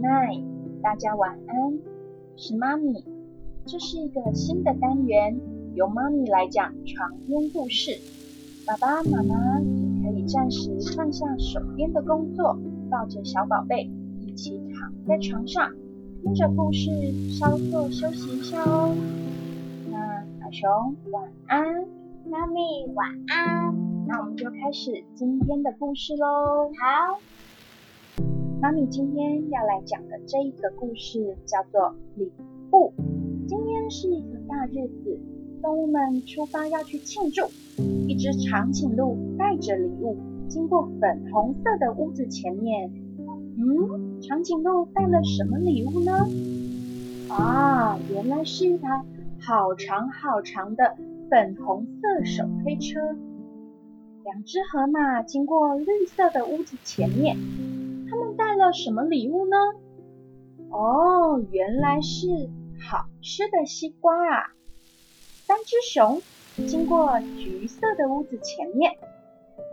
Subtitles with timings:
[0.00, 0.44] Night，
[0.82, 1.78] 大家晚安。
[2.36, 3.04] 是妈咪，
[3.64, 5.40] 这是一个新的单元，
[5.74, 7.92] 由妈咪来讲床边故事。
[8.66, 12.58] 爸爸妈妈也可以暂时放下手边的工作，
[12.90, 13.90] 抱着小宝贝
[14.20, 15.72] 一起躺在床上，
[16.22, 16.90] 听着故事
[17.30, 18.94] 稍作休息一下哦。
[19.90, 21.64] 那小熊晚安，
[22.30, 22.60] 妈咪
[22.94, 23.74] 晚安。
[24.06, 26.70] 那我们就开始今天的故事喽。
[26.78, 27.18] 好。
[28.60, 32.32] 妈咪今天要来讲的这一个故事叫做礼
[32.72, 32.92] 物。
[33.46, 35.20] 今天是一个大日子，
[35.62, 37.46] 动物们出发要去庆祝。
[38.08, 40.16] 一只长颈鹿带着礼物
[40.48, 42.90] 经过粉红色的屋子前面。
[43.58, 46.26] 嗯，长颈鹿带了什么礼物呢？
[47.28, 49.04] 啊，原来是一台
[49.40, 50.96] 好长好长的
[51.30, 53.00] 粉红色手推车。
[54.24, 57.36] 两只河马经过绿色的屋子前面。
[58.56, 59.56] 了什么礼物呢？
[60.70, 62.26] 哦，原来是
[62.80, 64.52] 好吃的西瓜啊！
[65.46, 66.20] 三只熊
[66.66, 68.96] 经过橘色的屋子前面，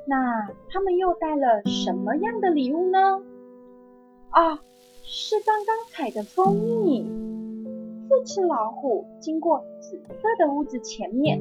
[0.08, 3.22] 那他们又带了什么样的礼物呢？
[4.30, 4.60] 啊，
[5.04, 7.04] 是刚刚采的蜂蜜。
[8.08, 11.40] 四只老虎经过紫色的屋子前面，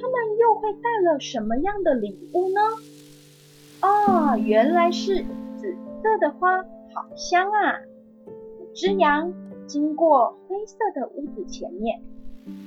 [0.00, 2.60] 他们又会带了什么样的礼物呢？
[3.80, 5.24] 啊，原来是
[5.56, 5.76] 紫。
[6.04, 6.62] 色的花
[6.94, 7.80] 好香啊！
[8.60, 9.34] 五只羊
[9.66, 12.00] 经过灰色的屋子前面，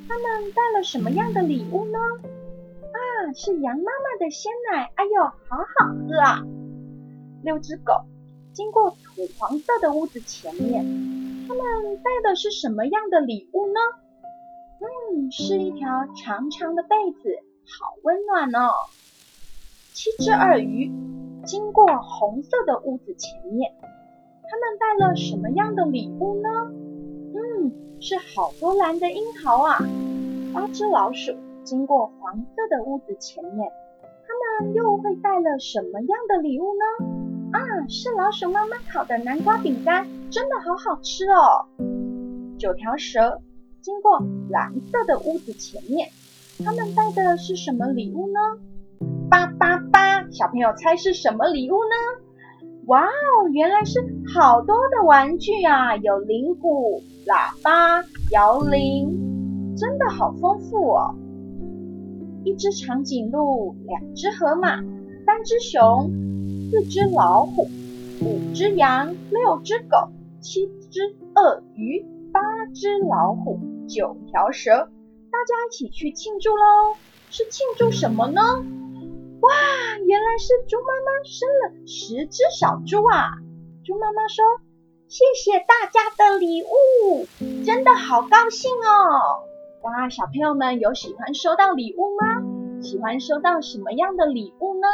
[0.07, 1.97] 它们带了什么样的礼物呢？
[1.97, 6.43] 啊，是羊妈妈的鲜奶，哎呦，好好喝啊！
[7.41, 7.93] 六只狗
[8.51, 10.83] 经过土黄色的屋子前面，
[11.47, 13.79] 它们带的是什么样的礼物呢？
[14.81, 16.89] 嗯，是一条长长的被
[17.23, 17.29] 子，
[17.65, 18.71] 好温暖哦。
[19.93, 20.91] 七只鳄鱼。
[21.45, 23.71] 经过红色的屋子前面，
[24.49, 26.49] 他们带了什么样的礼物呢？
[27.35, 29.77] 嗯，是好多蓝的樱桃啊！
[30.53, 33.69] 八只老鼠经过黄色的屋子前面，
[34.25, 36.85] 他们又会带了什么样的礼物呢？
[37.51, 37.59] 啊，
[37.89, 41.67] 是老鼠妈妈烤的南瓜饼干，真的好好吃哦！
[42.57, 43.41] 九条蛇
[43.81, 44.19] 经过
[44.49, 46.09] 蓝色的屋子前面，
[46.63, 48.39] 他们带的是什么礼物呢？
[49.29, 51.95] 八八八，小朋友猜是什么礼物呢？
[52.87, 53.99] 哇哦，原来是
[54.33, 61.13] 好多的玩具啊，有铃鼓、喇叭、摇铃，真的好丰富哦。
[62.45, 64.77] 一只长颈鹿，两只河马，
[65.25, 66.09] 三只熊，
[66.71, 67.67] 四只老虎，
[68.21, 70.09] 五只羊，六只狗，
[70.39, 72.39] 七只鳄鱼，八
[72.73, 73.59] 只老虎，
[73.89, 76.95] 九条蛇，大家一起去庆祝喽！
[77.29, 78.41] 是庆祝什么呢？
[79.47, 79.53] 哇，
[80.05, 83.31] 原来是猪妈妈生了十只小猪啊！
[83.85, 84.43] 猪妈妈说
[85.07, 87.25] ：“谢谢大家的礼物，
[87.65, 89.47] 真的好高兴哦！”
[89.83, 92.81] 哇，小朋友们有喜欢收到礼物吗？
[92.81, 94.87] 喜欢收到什么样的礼物呢？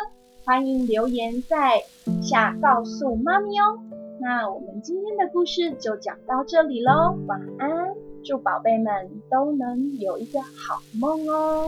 [0.45, 1.81] 欢迎留言在
[2.21, 3.79] 下告诉妈咪哦。
[4.21, 11.65] 那我们今天的故事就讲到这里喽，晚安，祝宝贝们都能有一个好梦哦。